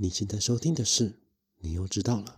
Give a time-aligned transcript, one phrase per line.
[0.00, 1.12] 你现在收听的是，
[1.58, 2.36] 你又知道了。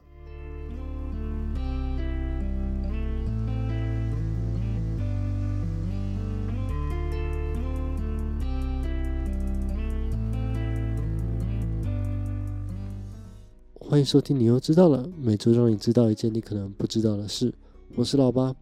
[13.79, 15.07] 欢迎收听，你又知道了。
[15.21, 17.53] 每周让你知道一件你可能不知道的事。
[17.95, 18.57] 我是老八。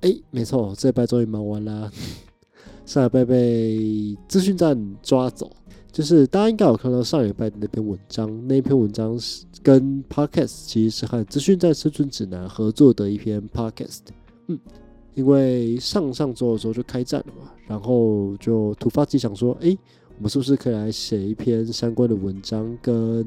[0.00, 1.88] 哎，没错，这礼拜终于忙完啦。
[2.84, 5.48] 上礼拜被资讯站抓走。
[5.92, 14.00] 就是大家应该有看到上礼拜的那篇文章，那篇文章是跟 Podcast 其实是和资讯站生存指南合作的一篇 Podcast。
[14.46, 14.58] 嗯，
[15.14, 19.76] 因为上上周的时候就开战了嘛，然后就突发奇想说，哎，
[20.16, 23.26] 我们是不是可以来写一篇相关的文章跟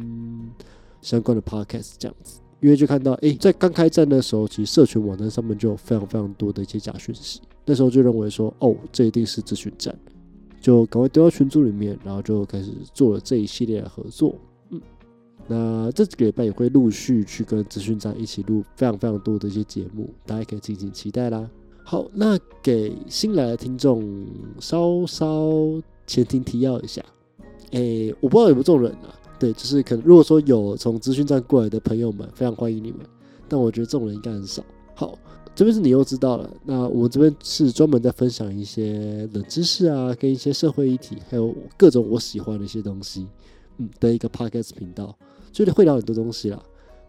[1.04, 2.40] 相关的 Podcast 这样子？
[2.62, 9.96] 因为就看到，哎，在刚开战的时候，其实社群网站上面就有非常非常多的一些假讯息，那时候就认为说，哦，这一定是资讯站。
[10.66, 14.34] 就赶快丢到群组里面，然后就开始做了这一系列的合作。
[14.72, 14.82] 嗯，
[15.48, 21.48] 那这几个礼拜也会陆续去跟资讯站一起录非常非常多的一些节目，大家可以敬请期待啦。
[21.84, 24.26] 好，那给新来的听众
[24.60, 25.52] 稍稍
[26.08, 27.00] 前庭提要一下。
[27.70, 29.14] 诶，我不知道有没有这种人啊？
[29.38, 33.02] 对，就是可能如果说有从资讯站过来的朋友们，非常欢迎你们。
[33.48, 34.64] 但我觉得这种人应该很少。
[34.96, 35.16] 好。
[35.56, 36.50] 这边是你又知道了。
[36.66, 43.26] 那我这边是专门在分享一些冷知识啊，跟一些社会议题，还有各种我喜欢的一些东西，
[43.78, 45.18] 嗯，的一个 podcast 频道，
[45.52, 46.62] 就是会聊很多东西啦。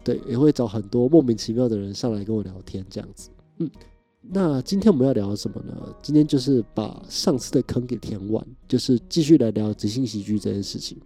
[0.03, 3.29] 对，也会找很多莫名其妙的人上来跟我聊天，这样子。
[3.57, 3.69] 嗯，
[4.21, 5.75] 那今天我们要聊什么呢？
[6.01, 10.97] 今天就是把上次的坑给填完，就是继续来聊即兴喜剧这件事情。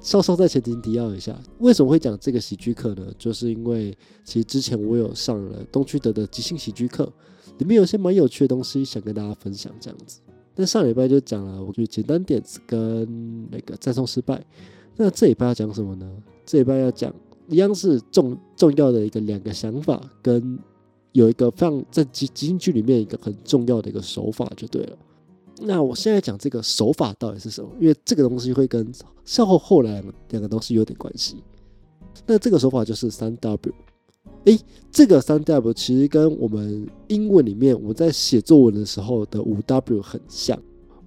[0.00, 3.06] 稍稍在前提提要一下，为什么会讲这个喜剧课呢？
[3.18, 7.10] 就是因为其实之前我有上了东区德的即兴喜剧课，
[7.58, 10.20] 里面有些蛮有趣的东西想跟大家分享，这样子。
[10.56, 14.42] 那上礼拜就讲了，我觉得简单点子跟那个赞颂失败。
[14.96, 16.10] 那这礼拜要讲什么呢？
[16.44, 17.14] 这礼拜要讲
[17.48, 20.58] 一样是重重要的一个两个想法，跟
[21.12, 24.98] 有一个非常在即即兴剧里面一个很重要的一个手法就对了。
[25.60, 27.70] 那我现在讲这个手法到底是什么？
[27.80, 28.90] 因为这个东西会跟
[29.24, 31.36] 稍后后来两个东西有点关系。
[32.26, 33.74] 那这个手法就是三 W。
[34.44, 34.58] 诶，
[34.90, 40.58] 这个三 W 其实跟我们英文里面我在写作文的时候的五 W 很像。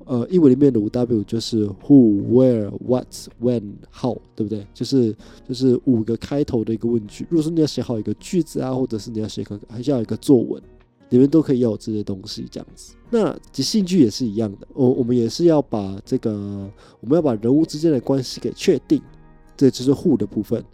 [0.05, 3.07] 呃，英文里面的五 W 就是 Who、Where、What、
[3.41, 4.67] When、How，对不对？
[4.73, 5.15] 就是
[5.47, 7.25] 就是五个开头的一个问句。
[7.29, 10.61] 如果说你要写好一个句子啊，或者是你要写个还是要一个作文。
[11.13, 12.96] 里面都可以有这些东西，这样子。
[13.12, 16.31] 那即兴剧也是一样的，我我们也是要把这个，
[17.00, 19.00] 我们要把人物之间的关系给确定，
[19.56, 20.66] 这就是 who 的部分。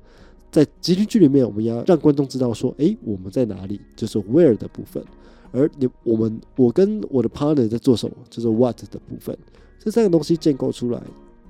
[0.49, 5.03] 在即兴剧里面，我们要让观众知道说，哎，我们在哪里，就是 where 的部分。
[5.51, 9.37] 而你我们我跟我的 partner 在做什么，就是 what 的部分。
[9.77, 11.03] 这三个东西建构出来，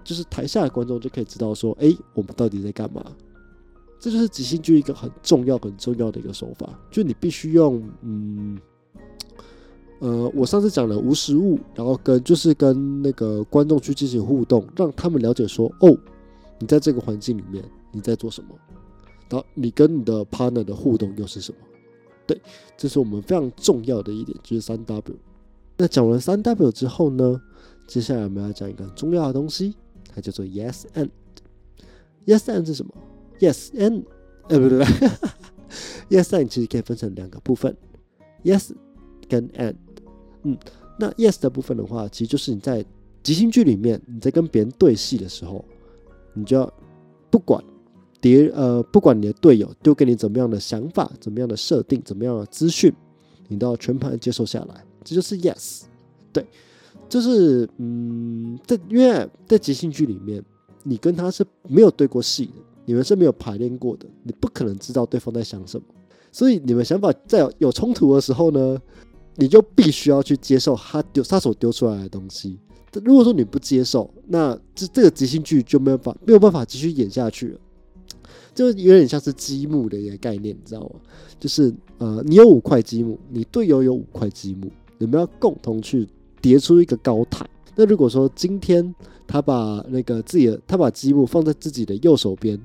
[0.03, 3.05] 就是台下的观众就可以知道说，哎，我们到底在干嘛。
[3.99, 8.57] 这就是即兴剧一个很重要、很重要的一个手法，就你必须用，嗯，
[9.99, 15.97] 呃，我上次讲了无实物，然后跟就是跟那个观众去进行互动，让他们了解说，哦，
[16.57, 18.55] 你在这个环境里面你在做什么，
[19.29, 21.57] 然后你跟你的 partner 的互动又是什么？
[22.25, 22.41] 对，
[22.77, 25.15] 这是我们非常重要的一点，就是三 W。
[25.75, 27.41] 那讲完三 W 之后呢，
[27.85, 29.75] 接下来我们要讲一个很重要的东西，
[30.13, 31.09] 它叫做 Yes and。
[32.25, 32.93] Yes and 是什么
[33.39, 34.03] ？Yes and，
[34.47, 34.85] 呃，不对，
[36.09, 37.75] Yes and 其实可以分成两个部分
[38.45, 38.71] ，Yes
[39.27, 39.75] 跟 and。
[40.43, 40.57] 嗯，
[40.97, 42.85] 那 Yes 的部分的话，其实就是你在
[43.23, 45.63] 即兴剧里面，你在跟别人对戏的时候，
[46.33, 46.73] 你就要
[47.29, 47.63] 不管
[48.21, 52.93] 别呃，不管你的队友丢给你怎么样的想法、怎么样的设定、怎么样的资讯，
[53.47, 54.83] 你都要全盘接受下来。
[55.03, 55.83] 这就是 Yes，
[56.31, 56.45] 对，
[57.07, 60.43] 就是嗯，在因为在即兴剧里面，
[60.83, 62.53] 你跟他是没有对过戏的。
[62.85, 65.85] 你们是没有排练过的，你不可能知道对方在想什么，
[66.31, 68.81] 所以你们想法在有冲突的时候呢，
[69.39, 72.59] 你就必须要去接受他丢他所丢出来的东西。
[73.03, 77.59] 如果说你不接受，那这这个即兴剧就没有法没有办法继续演下去了，
[78.53, 80.89] 就有点像是积木的一个概念，你知道吗？
[81.39, 86.07] 就是呃，你有五块积木，你队友有五块积木，你们要共同去
[86.41, 87.47] 叠出一个高台。
[87.75, 88.93] 那如果说今天
[89.25, 92.59] 他把那个自己的他把积木放在自己的右手边。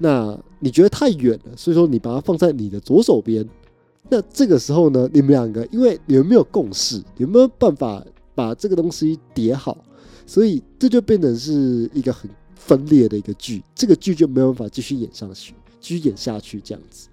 [0.00, 3.44] 那你觉得太远了，所以说你把它放在你的左手边。
[4.10, 8.02] 那这个时候呢，你们两个因为你们没有共识，有没有办法
[8.34, 9.76] 把这个东西叠好？
[10.26, 17.08] 所以这就变成是一个很分裂的一个剧，这个剧就没有办法继续演上去，继续演下去这样子。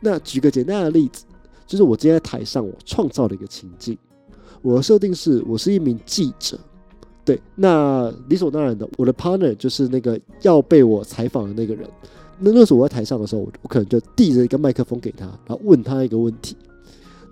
[0.00, 1.24] 那举个简单的例子，
[1.66, 3.96] 就是我今天在台上，我创造了一个情境，
[4.60, 6.58] 我的设定是我是一名记者，
[7.24, 11.88] 对，那理所当然的，我的 partner 就是那个要被我采访的那个人。
[12.44, 16.56] 那那时候我在台上的时候，我可能就递着一个麦克风给他，然后问他一个问题。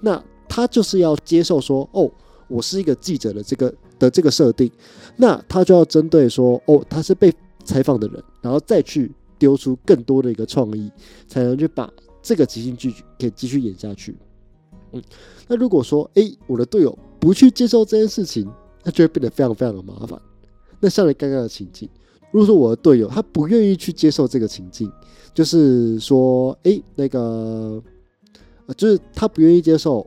[0.01, 2.11] 那他就是要接受说，哦，
[2.49, 4.71] 我是一个记者的这个的这个设定，
[5.17, 7.33] 那他就要针对说，哦，他是被
[7.65, 10.91] 采访的人，然后再去丢出更多的一个创意，
[11.27, 11.93] 才能去把
[12.23, 14.17] 这个即兴剧给继续演下去。
[14.93, 15.03] 嗯，
[15.49, 18.49] 那如果说，诶，我的队友不去接受这件事情，
[18.85, 20.21] 那就会变得非常非常的麻烦。
[20.79, 21.89] 那像你刚刚的情境。
[22.31, 24.91] 如果说我的队友他不愿意去接受这个情境，
[25.35, 27.83] 就是说，哎，那个，
[28.77, 30.07] 就是他不愿意接受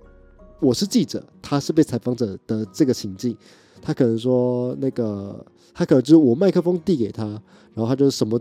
[0.62, 3.36] 我是记者，他是被采访者的这个情境，
[3.82, 7.26] 他可能说，那个，他可能就是我麦克风递给他，
[7.74, 8.40] 然后他就什么，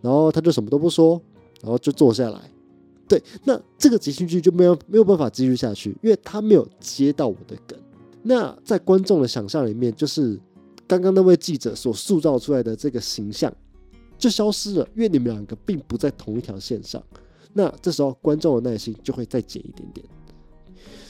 [0.00, 1.20] 然后他就什么都不说，
[1.62, 2.40] 然后就坐下来，
[3.08, 7.76] 对，那这个即兴剧就没有没有办法继续下去，因为他没有接到我的梗。
[8.22, 10.38] 那在观众的想象里面，就是。
[10.88, 13.52] 刚刚那位记者所塑造出来的这个形象
[14.16, 17.02] 就消失了，因为你们两个并不在同一条线上。
[17.52, 20.06] 那这时候观众的耐心就会再减一点点。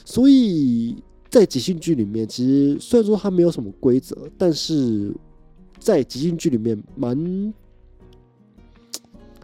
[0.05, 0.97] 所以
[1.29, 5.15] 在即兴剧里面，其实虽然说它没有什么规则，但是
[5.79, 7.55] 在即兴剧里面蛮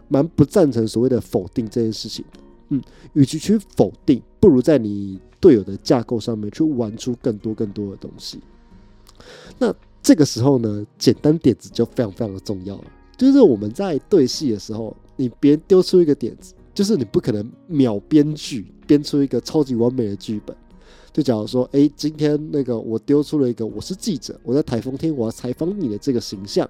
[0.07, 2.25] 蛮不赞成所谓的否定这件事情。
[2.69, 2.81] 嗯，
[3.13, 8.39] 与其去否定，不如在你队友的架构上面去玩出更多更多的东西。
[9.59, 9.73] 那。
[10.03, 12.83] 这个时候呢，简单点子就非常非常的重要了。
[13.15, 20.53] 就是我们在对戏的时候，你别丢出一个点子，就是你不可能秒编剧编出一个超级完美的剧本。
[21.13, 26.69] 就假如说，哎，今天那个我丢出了一个我是记者，我在台风天我要采访你的这个形象，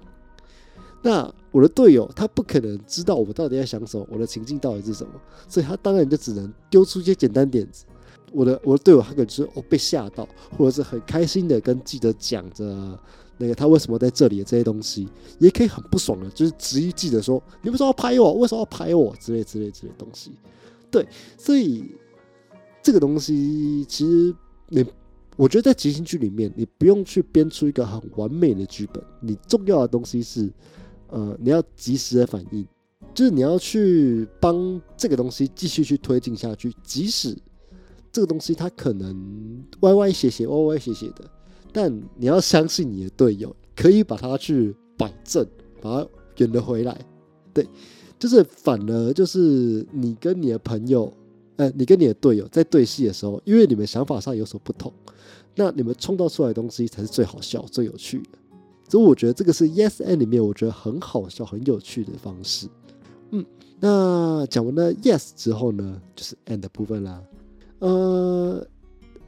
[1.02, 5.12] 那我的队友他不可能知道我到底在想什么，我的情境到底是什么，
[5.48, 7.84] 所以他当然就只能丢出一些简单点子。
[8.32, 12.96] 我的我的队友他可能就是哦被吓到，或者是很开心的跟记者讲着。
[13.36, 15.08] 那个他为什么在这里这些东西，
[15.38, 18.34] 也可以很不爽的，就是质疑记者说：“你为什么要拍我？
[18.34, 20.30] 为什么要拍我？”之类之类之类东西。
[20.90, 21.84] 对，所以
[22.82, 24.34] 这个东西其实
[24.68, 24.84] 你，
[25.36, 30.52] 我觉得在即兴剧里面，你不用去编出一个很完美的剧本，你重要的东西是，
[31.08, 32.64] 呃，你要及时的反应，
[33.12, 37.36] 就是你要去帮这个东西继续去推进下去，即使
[38.12, 41.28] 这个东西它可能歪歪斜斜、歪歪斜斜的。
[41.74, 45.44] 但你要相信你的队友可以把它去摆正，
[45.82, 46.96] 把它圆了回来。
[47.52, 47.66] 对，
[48.16, 51.12] 就是反而就是你跟你的朋友，
[51.56, 54.92] 呃，你跟你的队友在对戏的时候，因为你们想法上有所不同，
[55.56, 58.38] 那你们创造出来的东西才是最好笑、最有趣的。
[58.88, 62.68] 所以我觉得这个是 Yes and 里面我觉得很好笑、很有趣的方式。
[63.32, 63.44] 嗯，
[63.80, 67.20] 那讲完了 Yes 之后呢，就是 And 的部分啦。
[67.80, 68.64] 呃。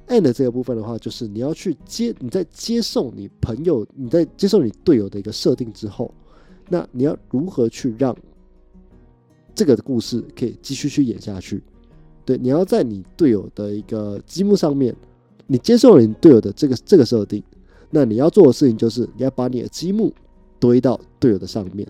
[0.08, 6.12] And 这个部分的话，就是你要去接你在接受你朋友你在接受你队友的一个设定之后，
[6.68, 8.16] 那你要如何去让
[9.54, 11.62] 这个故事可以继续去演下去？
[12.24, 14.94] 对，你要在你队友的一个积木上面，
[15.46, 17.42] 你接受了你队友的这个这个设定，
[17.90, 20.12] 那你要做的事情就是你要把你的积木
[20.58, 21.86] 堆到队友的上面，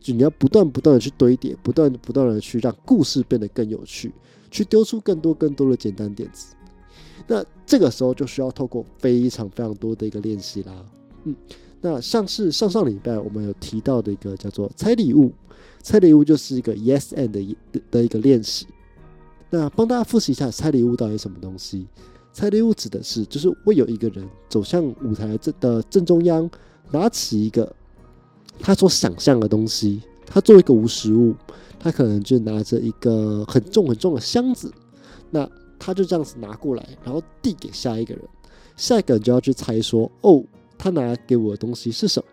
[0.00, 4.12] 就你要不断不断的去堆叠，不断不断的去让故事变得更有趣，
[4.50, 6.54] 去丢出更多更多的简单点子。
[7.26, 10.72] 那这个时候就需要透过非常非常多的一个练习啦，
[11.24, 11.34] 嗯，
[11.80, 15.32] 那像是上上礼拜我们有提到的一个叫做猜礼物，
[15.80, 17.56] 猜礼物就是一个 yes and 的
[17.90, 18.66] 的一个练习。
[19.50, 21.86] 那帮大家复习一下猜礼物到底什么东西？
[22.32, 26.50] 猜礼物指的是就是会有一个人走向舞台正的正中央，
[26.90, 27.72] 拿起一个
[28.58, 31.34] 他所想象的东西，他做一个无实物，
[31.78, 34.72] 他可能就拿着一个很重很重的箱子，
[35.30, 35.48] 那。
[35.84, 38.22] 他就这样子拿过来，然后递给下一个人，
[38.76, 40.44] 下一个人就要去猜说，哦，
[40.78, 42.28] 他拿给我的东西是什么？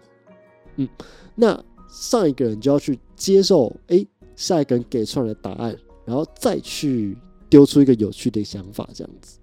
[0.76, 0.90] 嗯，
[1.34, 5.76] 那上一个人就要去接受，哎，下一个人给出来的答案，
[6.06, 7.18] 然后再去
[7.50, 9.40] 丢出一个有趣的想法，这样子。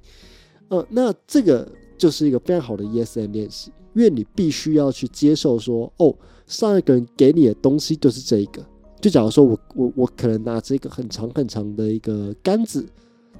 [0.68, 6.14] 呃，那这个就是一个非常好的 yes and 练习，因为你必须要去接受说，哦，
[6.46, 8.64] 上一个人给你的东西就是这一个。
[9.00, 12.86] 就假如说我我我可能拿着一个很长很长的一个杆子。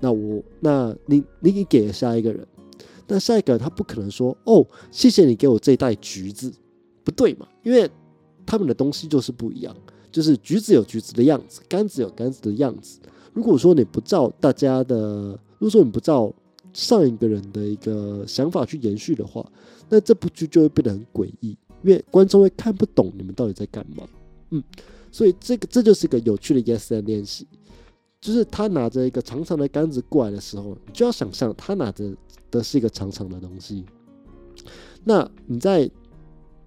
[0.00, 2.46] 那我，那你，你给了下一个人，
[3.06, 6.52] 那下一个人他不可能说哦，谢谢你给我这一袋橘子，
[7.04, 7.46] 不对嘛？
[7.62, 7.90] 因为
[8.44, 9.74] 他们的东西就是不一样，
[10.12, 13.00] 就是橘子有橘子的样子，杆子有杆子的样子。
[13.32, 16.32] 如果说你不照大家的，如果说你不照
[16.72, 19.44] 上一个人的一个想法去延续的话，
[19.88, 24.06] 那这部剧就会变得很诡异，因为观众会看不懂你们到底在干嘛。
[24.50, 24.62] 嗯，
[25.10, 27.46] 所以这个这就是一个有趣的 yes and 练习。
[28.26, 32.12] 就是他拿着一个长长的杆子过来的时候，你就要想象他拿着
[32.50, 33.84] 的是一个长长的东西。
[35.04, 35.88] 那你在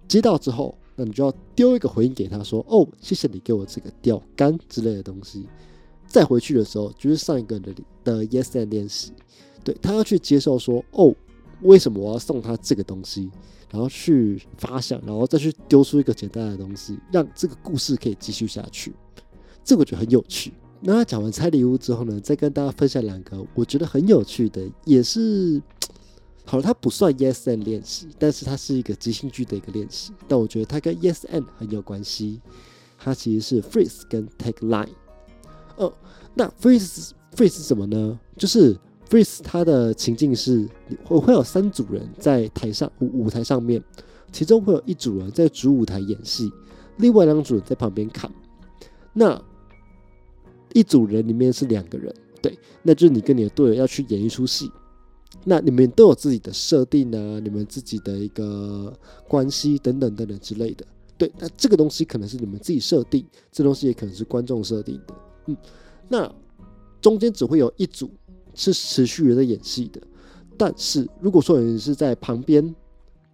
[0.07, 5.49] 接到之后，那你就要丢一个回应给他说：“哦，谢谢你给我这个钓竿之类的东西。”
[6.07, 7.73] 再回去的时候，就是上一个的
[8.05, 9.11] 的 yes and 练习，
[9.61, 11.13] 对他要去接受说：“哦，
[11.63, 13.29] 为什么我要送他这个东西？”
[13.69, 18.93] 然后去发想，然后再去丢出一个简单的东西，让这个故事可以继续下去。
[19.61, 20.53] 这个我觉得很有趣。
[20.81, 25.61] 那讲完拆礼物之后呢，再跟大家分享两个我觉得很有趣的，也是
[26.45, 30.13] 好了，它不算 yes and 练习，但是它是一个即兴剧的一个练习。
[30.27, 32.41] 但我觉得它跟 yes and 很有关系。
[33.01, 34.89] 它其实是 freeze 跟 take line。
[35.77, 35.93] 哦，
[36.33, 38.19] 那 freeze freeze 是什么呢？
[38.35, 38.75] 就是
[39.09, 40.67] freeze 它的情境是
[41.05, 43.81] 会会有三组人在台上舞舞台上面，
[44.31, 46.51] 其中会有一组人在主舞台演戏，
[46.97, 48.29] 另外两组人在旁边看。
[49.13, 49.41] 那
[50.73, 54.69] 一组人里面是两个人，对，那就是你跟你的队友要去演一出戏。
[55.45, 58.91] 那你们都有自己的设定啊，你们自己的一个
[59.27, 60.85] 关系等等等等之类的。
[61.17, 65.15] 对，那这个东西可能是你们自己设定，这东西也可能是观众设定的。
[65.45, 65.57] 嗯，
[66.07, 66.33] 那
[66.99, 68.09] 中间只会有一组
[68.53, 70.01] 是持续在演戏的，
[70.57, 72.75] 但是如果说你是在旁边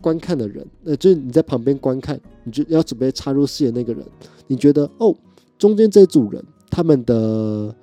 [0.01, 4.05] 观看的人，那就是你在旁边观看，你就要准备插入戏的那个人，
[4.47, 5.15] 你觉得哦，
[5.57, 6.43] 中间这组人。
[6.75, 7.73] 他们的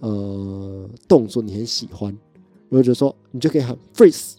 [0.00, 2.12] 呃动作你很喜欢，
[2.72, 4.32] 或者说你就可以喊 freeze，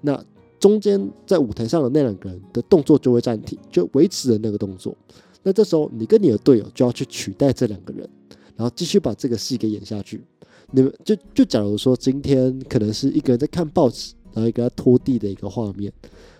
[0.00, 0.18] 那
[0.58, 4.96] 中间在舞台上的那两个人的动作就会暂停，就维持着那个动作。
[5.42, 8.08] 那这时候你跟你的队友就要去取代这两个人，
[8.56, 10.24] 然后继续把这个戏给演下去。
[10.70, 15.92] 你们就就假如说今天可能是一个人在看报纸，然后一个在拖地的一个画面，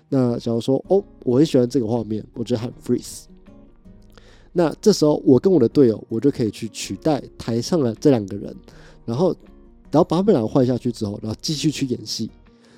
[0.08, 3.24] 那假如说哦，我很喜欢这个画面，我就喊 freeze。
[4.56, 8.54] 那这时候，我跟我的队友，我就可以去取代台上的这两个人，
[9.04, 9.34] 然后，
[9.90, 12.30] 然后把他们两个换下去之后，然后继续去演戏。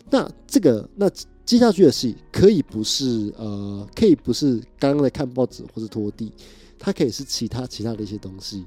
[0.09, 1.11] 那这个，那
[1.45, 6.33] 接下去的戏可以不是呃，可以不是刚刚在看报纸或者拖地，
[6.79, 8.65] 它可以是其他其他的一些东西，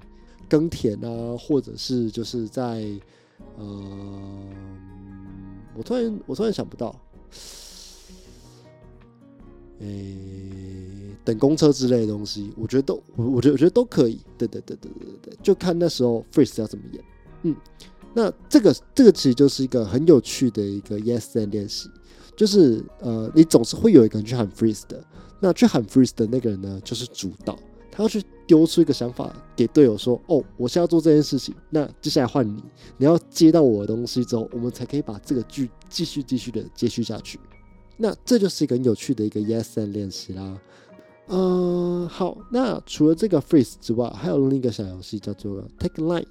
[0.48, 2.86] 耕田啊，或者是就是在
[3.58, 3.66] 呃，
[5.75, 6.96] 我突然我突然想不到。
[9.80, 14.20] 诶，等公车之类的东西，我觉得都，我我觉得我觉得都可以。
[14.38, 17.04] 对对对对对对，就看那时候 freeze 要怎么演。
[17.44, 17.56] 嗯，
[18.13, 21.89] 那这个这个其实就是一个很有趣的一个 yes and 练习，
[22.36, 25.04] 就是呃，你总是会有一个人去喊 freeze 的，
[25.39, 27.58] 那去喊 freeze 的那个人呢，就是主导，
[27.92, 32.63] 他要去丢出一个想法给队友说，哦，我现在要做这件事情，那接下来换你，
[32.98, 37.39] 你要接到我的东西之后，我们才可以把这个剧继续继续的接续下去。
[37.96, 40.58] 那这就是一个很有趣的一个 yes and 练习啦。
[41.31, 46.25] 嗯，好，那除了这个 freeze 之外，还有另一个小游戏叫做 take line。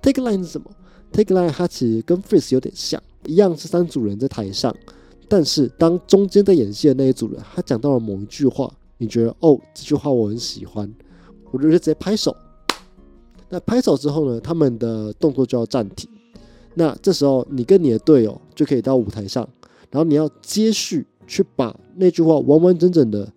[0.00, 0.70] take line 是什么
[1.12, 4.74] ？take line 它其实跟 freeze 有点像，一样是三组人在台上，
[5.28, 10.90] 但是当中间在演戏的那一组人，他讲到了某一句话，你觉得哦这句话我很喜欢，
[11.50, 12.34] 我就是直接拍手。
[13.50, 16.08] 那拍手之后呢，他们的动作就要暂停。
[16.74, 19.46] 那这时候你跟你的队友就可以到舞台上。
[19.90, 23.32] 然后你要接续去把那句话完完整整的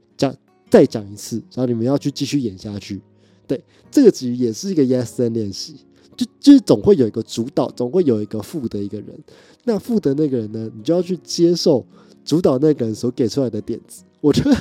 [0.69, 3.01] 再讲一次，然后你们要去继续演下去。
[3.47, 5.75] 对，这个其实也是一个 yes and 练习，
[6.15, 9.17] 就就是总会有一个主导，总会有一个负的一个人。
[9.63, 11.85] 那负的那个人呢，你就要去接受
[12.23, 14.03] 主导那个人所给出来的点子。
[14.21, 14.55] 我觉得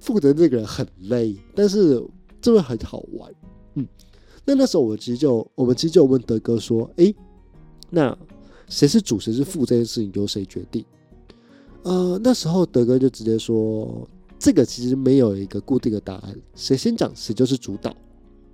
[0.00, 2.02] 负的那个人很累，但是
[2.40, 3.32] 这会很好玩。
[3.74, 3.86] 嗯，
[4.44, 7.14] 那那时候我其实就我们其实就问德哥说，诶，
[7.90, 8.16] 那。
[8.68, 10.84] 谁是主，谁是副，这件事情由谁决定？
[11.84, 14.04] 呃，那时候德哥就直接说，
[14.38, 17.94] 这个其实没有一个固定的答案，谁先讲谁就是主导。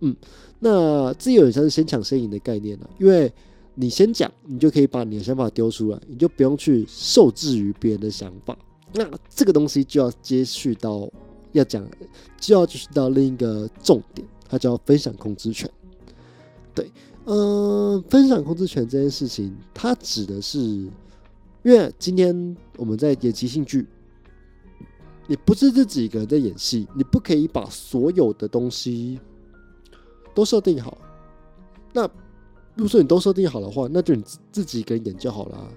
[0.01, 0.15] 嗯，
[0.59, 3.33] 那这有点像是先抢先赢的概念了，因为
[3.75, 8.57] 你先讲，你就可以把你的想法丢出来，你就不用去受制于别人的想法。
[8.95, 11.09] 那这个东西就要接续到
[11.53, 11.87] 要讲，
[12.39, 15.71] 就要继续到另一个重点，它叫分享控制权。
[16.75, 16.91] 对。
[17.25, 20.91] 嗯，分享控制权这件事情，它指的是，因
[21.67, 23.87] 为今天我们在演即兴剧，
[25.27, 29.19] 你不是自己一个人在演戏，你不可以把所有的东西
[30.35, 30.99] 都设定好。
[31.93, 32.03] 那
[32.75, 35.69] 如果说你都设定好的话，那就你自己一个人演就好了。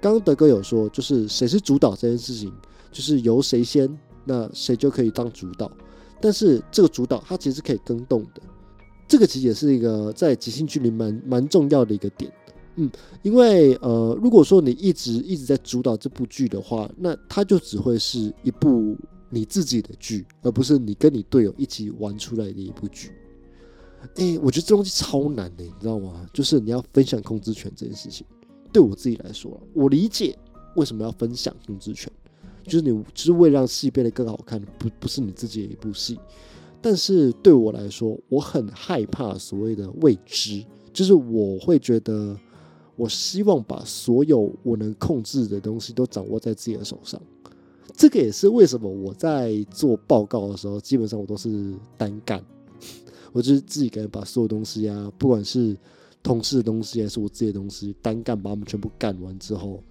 [0.00, 2.52] 刚刚德哥有说，就是谁是主导这件事情，
[2.92, 3.88] 就是由谁先，
[4.24, 5.70] 那谁就可以当主导。
[6.20, 8.42] 但是这个主导它其实是可以更动的。
[9.08, 12.32] 这个其实也是一个在即兴剧里蛮蛮重要的一个点，
[12.76, 12.90] 嗯，
[13.22, 18.96] 因为呃，如果说你一直一直在主导这部剧的话，那它就只会是一部
[19.30, 23.10] 你自己的剧，而不是你跟你队友一起玩出来的一部剧。
[24.16, 26.26] 哎，我觉得这东西超难的，你知道吗？
[26.32, 28.26] 就是你要分享控制权这件事情，
[28.72, 30.38] 对我自己来说，我理解
[30.76, 32.12] 为什么要分享控制权，
[32.64, 36.18] 就是你就是为了让戏变得更好看，不不是你自己的一部戏。
[36.80, 42.38] 但是对我来说，我很害怕所谓的未知，就是我会觉得，
[42.96, 47.20] 我希望把所有我能控制的东西都掌握在自己的手上。
[47.96, 52.42] 这个也是为什么我在做报告的时候，基本上我都是单干，
[53.32, 55.76] 我就是自己敢把所有东西啊，不管是
[56.22, 59.82] 同事的东西还是我自己的东西，单干把他们全部干完之后，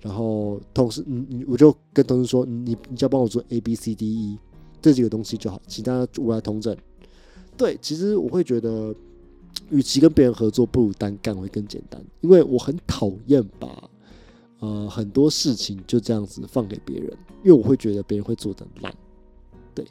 [0.00, 4.38] 然后同事，嗯你我就跟同事说，你你就要帮我做 A B C D E。
[4.82, 6.76] 这几个东西就好，其他我来同整。
[7.56, 8.94] 对，其实我会觉得，
[9.70, 12.02] 与其跟别人合作，不如单干会更简单。
[12.20, 13.90] 因为我很讨厌把
[14.60, 17.10] 呃很多事情就这样子放给别人，
[17.42, 18.94] 因为我会觉得别人会做的烂。
[19.74, 19.86] 对，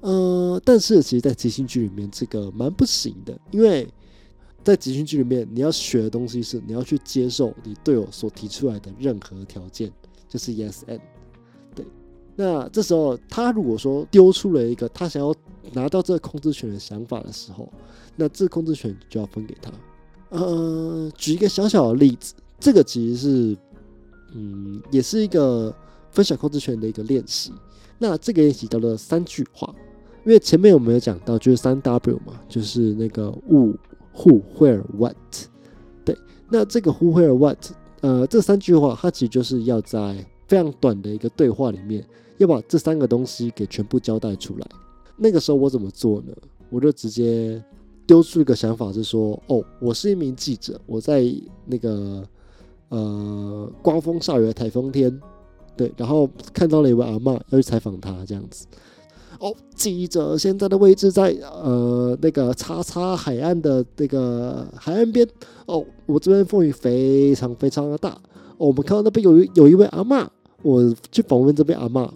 [0.00, 3.86] 呃，但是其实，在即兴剧里面，这个蛮不行的，因为
[4.62, 9.92] 在即兴剧里面，你要学的东西是你要去接受你队友所提出来的任何条件，
[10.28, 11.00] 就是 yes and。
[12.36, 15.34] 那这时候，他如果说丢出了一个他想要
[15.72, 17.70] 拿到这个控制权的想法的时候，
[18.16, 19.70] 那这控制权就要分给他。
[20.30, 23.56] 呃，举一个小小的例子，这个其实是，
[24.34, 25.74] 嗯，也是一个
[26.12, 27.52] 分享控制权的一个练习。
[27.98, 28.66] 那这个练习。
[28.66, 29.74] 叫做三句话，
[30.24, 33.74] 因为前面我们有讲到，就是三 W 嘛，就是那个 Who、
[34.14, 35.16] Who、Where、What。
[36.04, 36.16] 对，
[36.48, 37.58] 那这个 Who、Where、What，
[38.00, 42.04] 呃，这三句话，它其实就是要在非常短的一个对话里面。
[42.38, 44.66] 要把这三个东西给全部交代出来。
[45.16, 46.32] 那个时候我怎么做呢？
[46.70, 47.62] 我就直接
[48.06, 51.22] 丢出一个想法，是说：哦，我是一名记者，我在
[51.66, 52.24] 那个
[52.88, 55.20] 呃刮风下雨的台风天，
[55.76, 58.66] 对，然后看到了一位阿嬷要去采访他，这样子。
[59.38, 65.28] 哦，记者现在的位置在呃那个叉叉海岸的那个海岸边。
[65.66, 68.18] 哦，我这边风雨非常非常的大。
[68.56, 70.26] 哦，我们看到那边有有一位阿嬷，
[70.62, 72.10] 我去访问这边阿嬷。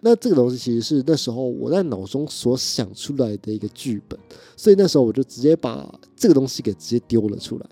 [0.00, 4.18] 那这个东西其实是那时候我在脑中所想出来的一个剧本，
[4.56, 7.66] 所以那时候我就直接把这个东西给直接丢了出来。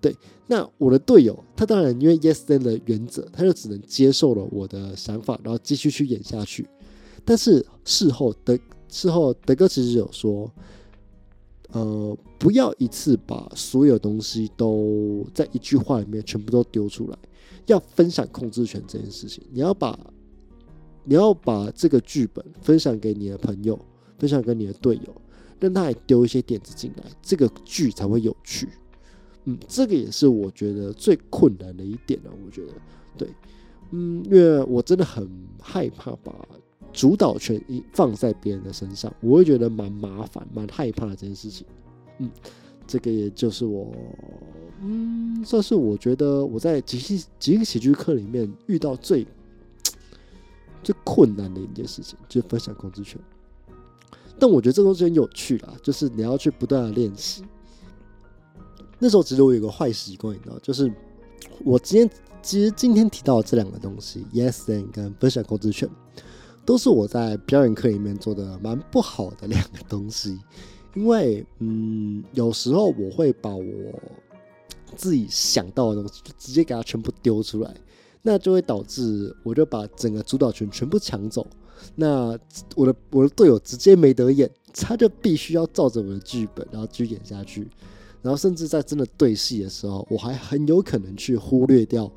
[0.00, 6.68] 对，那我的队友他当然因为 Yes Then 的原则，他就只能接受了我的想法，然后继续去演下去。
[7.24, 8.58] 但是事后德
[8.88, 10.50] 事后德哥其实有说，
[11.72, 17.18] 呃，不要一次把所有东西都在一句话里面全部都丢出来，
[17.68, 19.98] 要分享控制权这件事情，你要把。
[21.04, 23.78] 你要把这个剧本分享给你的朋友，
[24.18, 25.22] 分享给你的队友，
[25.58, 28.68] 让他也丢一些点子进来，这个剧才会有趣。
[29.44, 32.28] 嗯，这个也是我觉得最困难的一点呢。
[32.44, 32.72] 我觉得，
[33.16, 33.28] 对，
[33.92, 35.26] 嗯，因为我真的很
[35.62, 36.46] 害怕把
[36.92, 41.66] 主导权一放在别人的身上，我会觉得蛮麻烦、蛮害怕这件事情。
[42.18, 42.30] 嗯，
[42.86, 43.94] 这个也就是我，
[44.82, 49.26] 嗯，这是我觉得我在即兴即兴喜剧课里面遇到最。
[50.80, 53.20] 最困难的一件事情就是分享控制权，
[54.38, 57.44] 但我觉得这东西很有趣啦，就是你要去不断的练习。
[58.98, 60.90] 那时候其实我有个坏习惯，你知道，就是
[61.64, 65.86] 我今天其实今天提到的这两个东西，yes then 跟分享控制权，
[66.64, 70.38] 都是我在表演课里面做的蛮不好的两个东西。
[70.94, 73.64] 因为嗯，有时候我会把我
[74.96, 77.74] 自己想到的东西，就直接给它全部丢出来。
[78.20, 81.46] 那就会导致我就把整个主导权全部抢走，
[81.94, 82.36] 那
[82.74, 87.66] 我的我的队友直接没得演，他就必须要照着我的剧本然后继续演下去，
[88.20, 92.10] 然后甚至在真的对戏的时候，我还很有可能去忽略掉，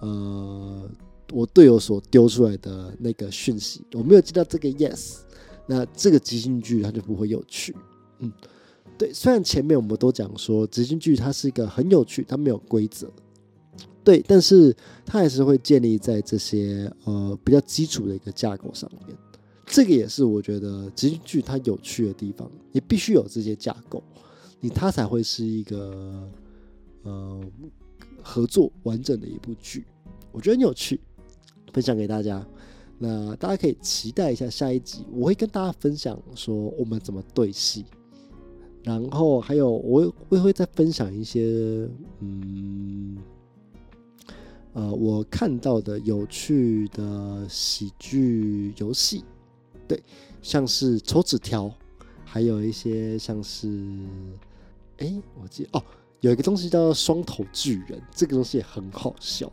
[0.00, 0.90] 呃，
[1.32, 5.18] 我队友所丢出来的那个讯息，我没有接到这个 yes，
[5.66, 7.76] 那这个即兴剧它就不会有趣，
[8.20, 8.32] 嗯，
[8.98, 13.10] 对，虽然前面我们都讲说即兴剧它是一个很有趣，它没有规则。
[14.02, 19.16] 对，但是它还是会建立在这些呃比较基础的一个架构上面。
[19.66, 24.00] 这个也是我觉得即兴剧它有趣的地方，你必须有这些架构，
[24.60, 26.30] 你它才会是一个
[27.02, 27.40] 呃
[28.22, 29.84] 合作完整的一部剧。
[30.30, 31.00] 我觉得很有趣，
[31.72, 32.46] 分享给大家。
[32.98, 37.84] 那大家可以期待一下下一集，我会跟大家分享说我们怎么对戏，
[38.86, 41.86] 然后还有我会会再分享一些
[42.20, 43.18] 嗯。
[44.72, 49.24] 呃，我看到的有趣的喜剧游戏，
[49.88, 49.98] 对，
[50.42, 51.72] 像是抽纸条，
[52.26, 53.66] 还有一些像是，
[54.98, 55.82] 哎，我记哦，
[56.20, 59.50] 有一个东西叫做双头巨人，这个东西也很好笑。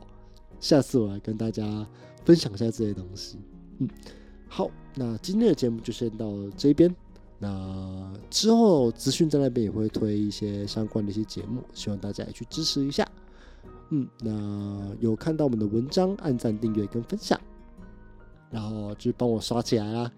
[0.59, 1.87] 下次我来跟大家
[2.25, 3.37] 分享一下这些东西。
[3.79, 3.87] 嗯，
[4.49, 6.93] 好，那今天的节目就先到这边。
[7.39, 13.07] 那之后资讯在那边也会推一些相关的一些节目，希望大家也去支持一下。
[13.89, 17.39] 嗯，那有看到我们的文章，按赞、订阅跟分享。
[18.49, 20.11] 然后就帮我刷起来啦。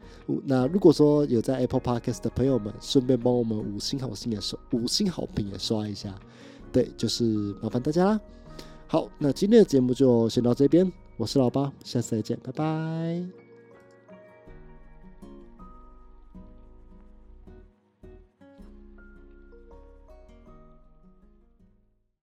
[0.43, 6.13] 那如果说有在 Apple Podcast 的朋友们，顺便帮我们五星好心也刷，五星好评也刷一下。
[6.69, 7.23] 对，就是
[7.62, 8.19] 麻烦大家啦。
[8.88, 13.44] 好，那今天的节目就先到这边，我是老八，下次再见，拜拜。